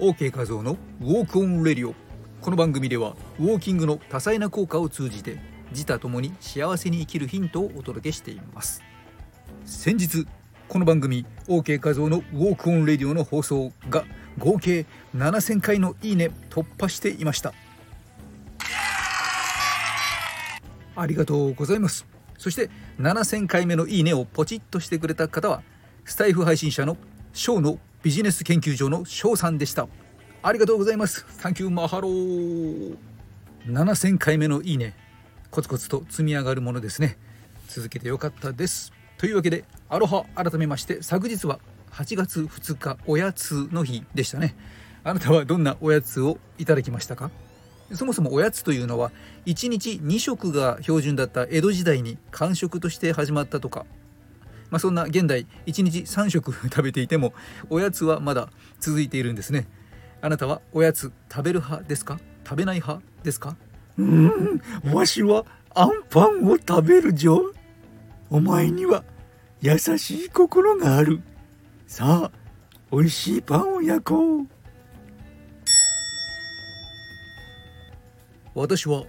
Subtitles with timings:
[0.00, 1.94] OK 画像の Walk on Radio
[2.40, 5.38] この番組ではウォーキングの多彩な効果を通じて
[5.72, 8.82] 自他ともに幸せに生きるヒントをお届けしています。
[9.66, 10.26] 先日
[10.70, 14.06] この番組 OK 画像の Walk on Radio の放送が
[14.38, 17.52] 合計7000回のいいね突破していました。
[20.96, 22.06] ありがとうございます。
[22.38, 25.62] そして7000回目のいいねをポチッとしてくれた方は
[26.06, 26.96] スタエフ配信者の
[27.34, 29.86] ショーのビジネス研究所の翔さんでした。
[30.42, 31.26] ありがとうございます。
[31.28, 32.96] Thank you Mahalo
[33.66, 34.96] 7000回目のいいね。
[35.50, 37.18] コツコツと積み上がるものですね。
[37.68, 38.94] 続けてよかったです。
[39.18, 41.60] というわけでアロハ改めまして昨日は
[41.92, 44.56] 8月2日おやつの日でしたね。
[45.04, 47.30] あなたはどんなおやつをいただきましたか？
[47.92, 49.12] そもそもおやつというのは
[49.44, 53.84] 1日2食が標準だった江戸時代に間食として始まったとか
[54.70, 57.34] まあ、そんな現代1日3食 食べていても
[57.68, 59.66] おやつはまだ続いているんですね。
[60.22, 62.18] あなたはおやつ食べる派ですか？
[62.44, 63.56] 食べない派ですか？
[63.98, 64.60] うん
[64.92, 67.52] わしはアンパンを食べるじょ
[68.30, 69.04] お前には
[69.60, 71.20] 優しい心がある。
[71.86, 72.32] さあ
[72.92, 74.46] 美味しいパンを焼こう。
[78.54, 79.04] 私は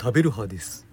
[0.00, 0.86] 食べる派です。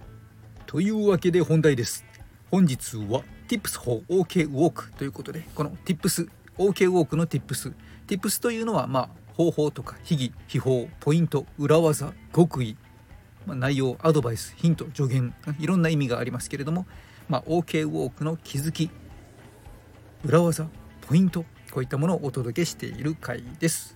[0.66, 2.06] というわけで本題です。
[2.50, 7.74] 本日は Tips for OK Walk ということでこの Tips OK Walk の Tips
[8.08, 12.78] Tips というのはまあ方法とか秘技秘宝ポイント裏技極意、
[13.46, 16.86] まあ、内容アドバイスヒント助言いろんな意味がありますけれども、
[17.28, 18.90] まあ、OK ウォークの気づき
[20.24, 20.68] 裏技
[21.02, 23.96] ポイントこういったものをお届けしている回です。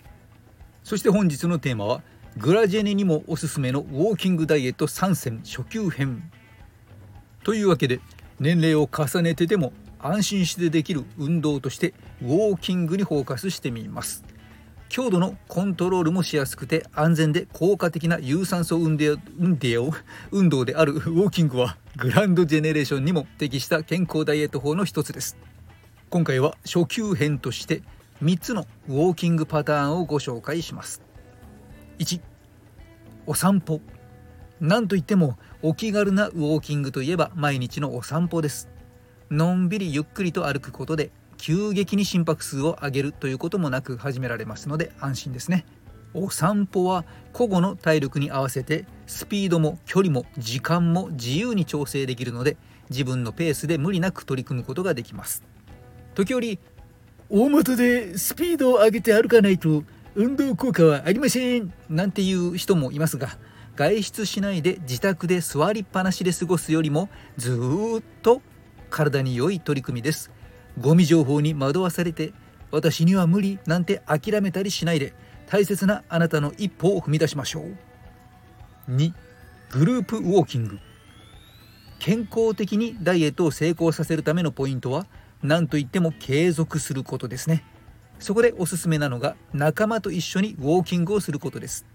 [0.83, 2.01] そして本日のテーマは
[2.37, 6.29] グラジェネにもおすすめのウォーキングダイエット3選初級編。
[7.43, 8.01] というわけで
[8.41, 14.23] 年齢を重ねてでも安心してできる運動としてウォーキングにフォーカスしてみます。
[14.89, 19.19] 強度のコントロールもしやすくて安全で効果的な有酸素運動
[20.31, 25.37] 運動であるウォーキングはグランドジェネレーションにも適した健康ダイエット法の一つです。
[26.09, 27.83] 今回は初級編として
[28.23, 31.03] 3つのウォーキングパターンをご紹介します。
[31.99, 32.19] 1
[33.27, 33.81] お散歩。
[34.61, 38.69] なんといってもお気軽なウォーキングといえば毎日のお散歩です。
[39.31, 45.65] のんびりゆっくりと歩くことで急激に心拍数を上げるということもなく始められますので安心ですね。
[46.13, 52.55] お散歩は個々の体力に合わせてスピードも距離も時間も自由に調整できるので
[52.91, 55.43] 自分のペースで無理なく取り組むことができます。
[56.13, 56.59] 時折
[57.31, 59.83] 大元でスピードを上げて歩かないと
[60.13, 63.39] 運動効果はありませんなんていう人もいますが
[63.81, 67.57] 外出しないで自宅で座りっぱなしで過ごすよりもず
[67.99, 68.43] っと
[68.91, 70.29] 体に良い取り組みです。
[70.79, 72.31] ゴミ情報に惑わされて
[72.69, 75.15] 私には無理なんて諦めたりしないで
[75.47, 78.91] 大切なあなたの一歩を踏み出しましょう。
[78.91, 79.13] 2
[79.71, 80.77] グループウォーキング。
[81.97, 85.07] 健康的にダイエットを成功させるためのポイントは
[85.41, 87.63] 何といっても継続することですね。
[88.19, 91.87] そこでおすすめなのが仲間と一緒にウォーキングをすることです。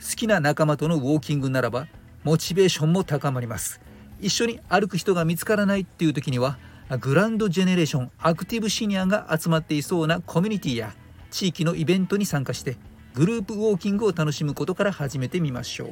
[0.00, 1.88] 好きな仲間とのウォーキングならば
[2.24, 3.80] モチベーションも高まります。
[4.20, 6.58] 一緒に歩く人が見つからないっていう時には
[7.00, 10.94] グランドジェネレーションアクティブシニアが集まっていそうなコミュニティや
[11.30, 12.76] 地域のイベントに参加して
[13.14, 15.88] グループウォーキングを楽しむことから始めてみましょう。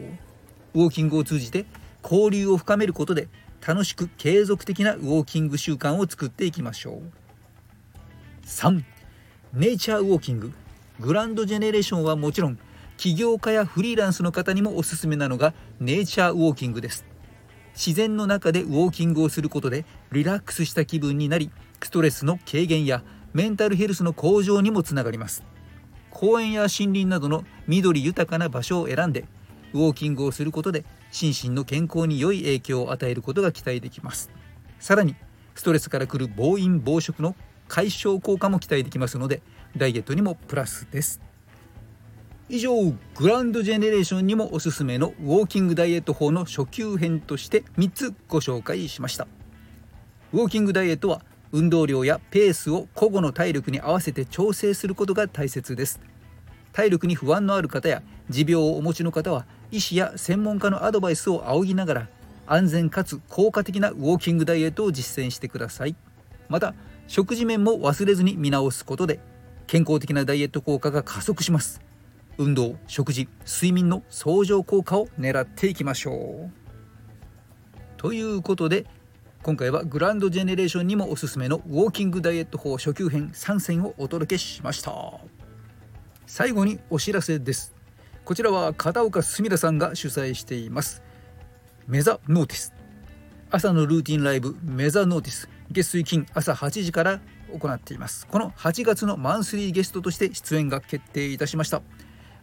[0.74, 1.66] ウォーキングを通じて
[2.02, 3.28] 交流を深めることで
[3.66, 8.46] 楽しく継続的なウォーキング習慣を作っていきましょう。
[8.46, 8.82] 3
[9.54, 10.52] ネイチャーウォーキング
[11.00, 12.58] グランドジェネレーションはもちろん
[12.96, 17.04] 起業家やフリーランスの方にもおすすめなのがネイチャーウォーキングです。
[17.74, 21.50] 自然の中でウォーキングをすることでリラックスした気分になり
[21.82, 23.02] ストレスの軽減や
[23.34, 25.44] メンタルヘルスの向上にもつながります。
[26.10, 29.26] 公園や森林などの緑豊かな場所を選んで
[29.74, 34.30] ウォーキングをすることで心身の健康に良い影響を与えることが期待できます。
[34.80, 35.14] さらに
[35.54, 37.36] ストレスからくる暴飲暴食の
[37.68, 39.42] 解消効果も期待できますので
[39.76, 41.25] ダイエットにもプラスです。
[42.48, 49.26] 以上グランドジェネレーションにもおすすめのウォーキングダイエット法の初級編として3つご紹介しました。
[50.32, 55.98] ウォーキングダイエットは運動量やペースを個々の体力に合わせて調整することが大切です。
[56.72, 62.08] 体力に不安のある方や持病をお持ちの方は医師や専門家のアドバイスを仰ぎながら
[62.46, 65.96] 安全かつ効果的なウォーキングダイエットを実践してください。
[66.48, 66.74] また
[67.08, 69.18] 食事面も忘れずに見直すことで
[69.66, 71.80] 健康的なダイエット効果が加速します。
[72.38, 76.66] 運動食事睡眠の相乗効果を狙っていきましょう。
[77.96, 78.86] ということで
[79.42, 84.92] 今回はグランドジェネレーションにもおすすめのウォーキングダイエット法初級編3選をお届けしました。
[86.26, 87.74] 最後にお知らせです。
[88.24, 91.02] こちらは片岡すみらさんが主催しています。
[91.86, 92.74] メザノーティス。
[93.50, 95.48] 朝のルーティンライブメザノーティス。
[95.70, 97.20] 月水金朝8時から
[97.56, 98.26] 行っています。
[98.26, 101.82] この8月のマンスリーゲストとして出演が決定いたしました。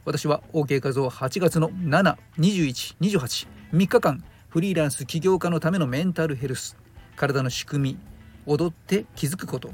[0.06, 6.78] 私は OK 画像8月の72128 3日間フリーランス起業家のためのメンタルヘルス
[7.16, 8.00] 体の仕組み
[8.46, 9.72] 踊って気づくこと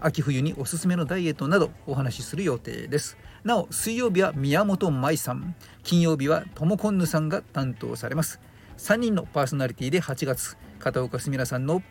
[0.00, 3.16] 秋冬におすすめのダイエットなどお話しする予定です。
[3.44, 8.40] なお水曜日は宮本舞さん金曜日はともこんぬさんが担当されます。
[8.76, 11.82] 3人のパーソナリティで8月片岡すみらさんの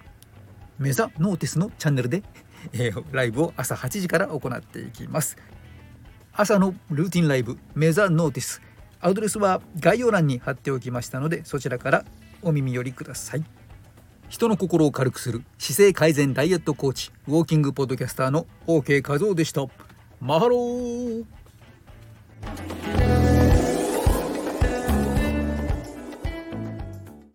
[0.78, 2.22] メザノーティスのチャンネルで、
[2.74, 5.38] えー、ライブを朝8時から行っていきます。
[6.38, 8.62] 朝のルーティンライブメザノーティス。
[9.00, 12.06] アドレスは概要欄に貼っておきましたのでそちらから
[12.42, 13.46] お耳寄りください。
[14.28, 19.66] 人の心を軽くする姿勢改善ダイエットコーチウォーキングポッドキャスターの OK 和夫でした。
[20.20, 21.26] マハロー。